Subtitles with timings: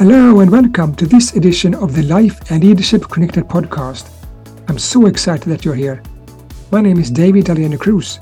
[0.00, 4.08] Hello and welcome to this edition of the Life and Leadership Connected podcast.
[4.66, 6.02] I'm so excited that you're here.
[6.72, 8.18] My name is David Alieno Cruz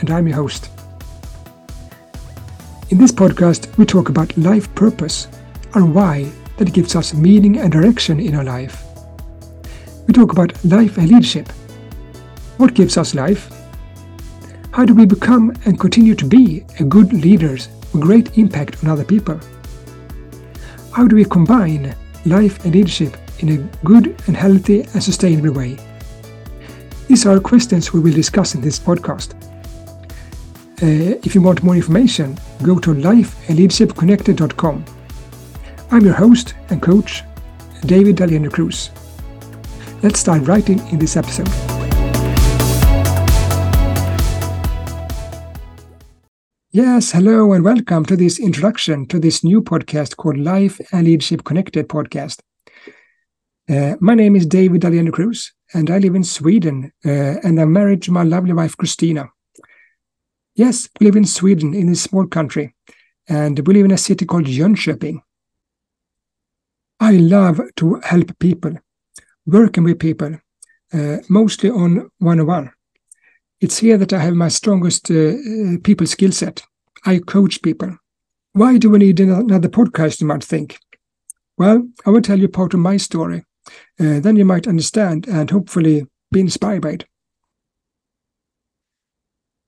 [0.00, 0.68] and I'm your host.
[2.90, 5.28] In this podcast, we talk about life purpose
[5.72, 8.84] and why that gives us meaning and direction in our life.
[10.06, 11.48] We talk about life and leadership.
[12.58, 13.50] What gives us life?
[14.72, 18.90] How do we become and continue to be a good leaders with great impact on
[18.90, 19.40] other people?
[20.92, 25.78] How do we combine life and leadership in a good and healthy and sustainable way?
[27.08, 29.32] These are questions we will discuss in this podcast.
[30.82, 34.84] Uh, if you want more information, go to lifeandleadershipconnected.com.
[35.90, 37.22] I'm your host and coach,
[37.86, 38.90] David Alieno Cruz.
[40.02, 41.71] Let's dive right in in this episode.
[46.74, 51.44] Yes, hello and welcome to this introduction to this new podcast called Life and Leadership
[51.44, 52.40] Connected podcast.
[53.68, 57.74] Uh, my name is David Alieno Cruz and I live in Sweden uh, and I'm
[57.74, 59.28] married to my lovely wife Christina.
[60.54, 62.74] Yes, we live in Sweden in a small country
[63.28, 65.20] and we live in a city called Jönköping.
[67.00, 68.78] I love to help people,
[69.44, 70.38] working with people,
[70.94, 72.72] uh, mostly on one-on-one
[73.62, 76.62] it's here that I have my strongest uh, uh, people skill set.
[77.06, 77.96] I coach people.
[78.54, 80.78] Why do we need another podcast, you might think?
[81.56, 83.44] Well, I will tell you part of my story.
[84.00, 87.04] Uh, then you might understand and hopefully be inspired by it.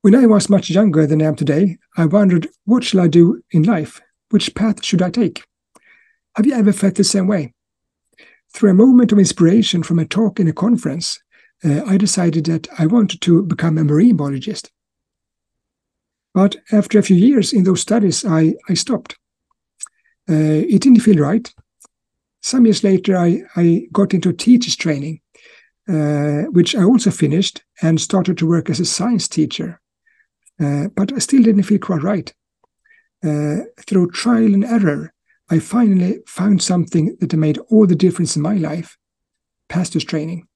[0.00, 3.42] When I was much younger than I am today, I wondered, what shall I do
[3.50, 4.00] in life?
[4.30, 5.44] Which path should I take?
[6.36, 7.52] Have you ever felt the same way?
[8.54, 11.22] Through a moment of inspiration from a talk in a conference,
[11.64, 14.70] uh, I decided that I wanted to become a marine biologist.
[16.34, 19.16] But after a few years in those studies, I, I stopped.
[20.28, 21.52] Uh, it didn't feel right.
[22.40, 25.20] Some years later, I, I got into teacher's training,
[25.88, 29.80] uh, which I also finished and started to work as a science teacher.
[30.60, 32.32] Uh, but I still didn't feel quite right.
[33.24, 35.12] Uh, through trial and error,
[35.50, 38.96] I finally found something that made all the difference in my life
[39.68, 40.46] pastor's training.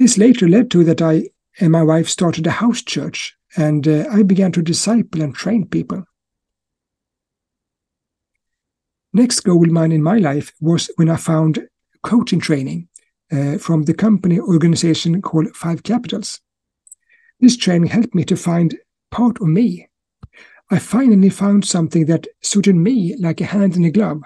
[0.00, 1.28] This later led to that I
[1.60, 5.68] and my wife started a house church, and uh, I began to disciple and train
[5.68, 6.04] people.
[9.12, 11.68] Next goal mine in my life was when I found
[12.02, 12.88] coaching training
[13.30, 16.40] uh, from the company organization called Five Capitals.
[17.38, 18.78] This training helped me to find
[19.10, 19.86] part of me.
[20.70, 24.22] I finally found something that suited me like a hand in a glove.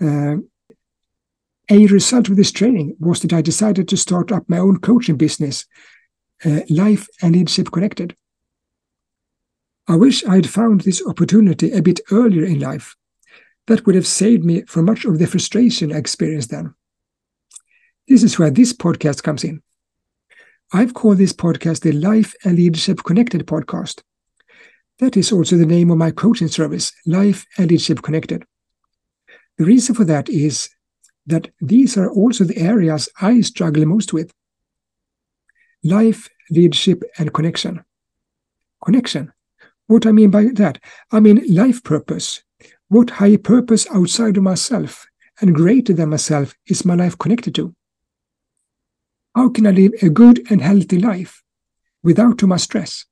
[0.00, 0.36] Uh,
[1.70, 5.16] a result of this training was that I decided to start up my own coaching
[5.16, 5.64] business,
[6.44, 8.16] uh, Life and Leadership Connected.
[9.88, 12.94] I wish I had found this opportunity a bit earlier in life.
[13.66, 16.74] That would have saved me from much of the frustration I experienced then.
[18.08, 19.62] This is where this podcast comes in.
[20.72, 24.02] I've called this podcast the Life and Leadership Connected podcast.
[24.98, 28.44] That is also the name of my coaching service, Life and Leadership Connected.
[29.56, 30.68] The reason for that is
[31.26, 34.32] that these are also the areas I struggle most with
[35.82, 37.84] life, leadership, and connection.
[38.84, 39.32] Connection.
[39.86, 40.78] What I mean by that?
[41.12, 42.42] I mean life purpose.
[42.88, 45.06] What high purpose outside of myself
[45.40, 47.74] and greater than myself is my life connected to?
[49.34, 51.42] How can I live a good and healthy life
[52.02, 53.04] without too much stress?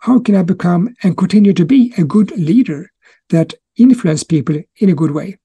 [0.00, 2.90] How can I become and continue to be a good leader
[3.30, 5.38] that influence people in a good way?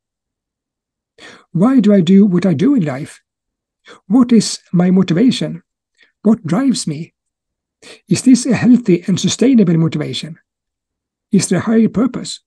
[1.53, 3.21] Why do I do what I do in life?
[4.07, 5.61] What is my motivation?
[6.23, 7.13] What drives me?
[8.09, 10.39] Is this a healthy and sustainable motivation?
[11.31, 12.39] Is there a higher purpose?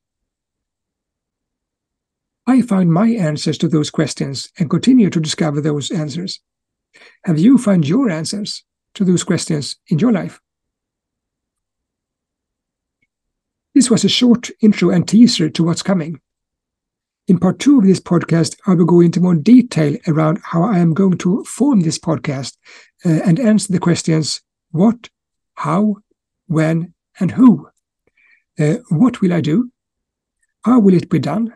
[2.48, 6.40] I found my answers to those questions and continue to discover those answers.
[7.24, 8.64] Have you found your answers
[8.94, 10.40] to those questions in your life?
[13.72, 16.20] This was a short intro and teaser to what's coming.
[17.28, 20.78] In part two of this podcast, I will go into more detail around how I
[20.78, 22.56] am going to form this podcast
[23.04, 25.08] uh, and answer the questions what,
[25.54, 25.96] how,
[26.46, 27.68] when, and who.
[28.58, 29.72] Uh, what will I do?
[30.64, 31.52] How will it be done?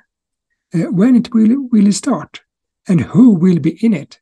[0.74, 2.40] Uh, when it will, will it start?
[2.88, 4.18] And who will be in it?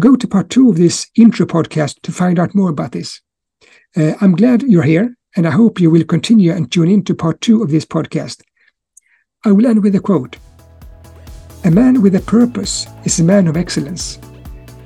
[0.00, 3.20] Go to part two of this intro podcast to find out more about this.
[3.96, 7.14] Uh, I'm glad you're here, and I hope you will continue and tune in to
[7.14, 8.42] part two of this podcast.
[9.44, 10.36] I will end with a quote
[11.64, 14.20] A man with a purpose is a man of excellence,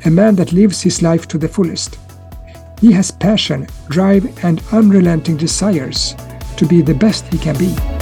[0.06, 1.98] a man that lives his life to the fullest.
[2.80, 6.14] He has passion, drive, and unrelenting desires
[6.56, 7.95] to be the best he can be.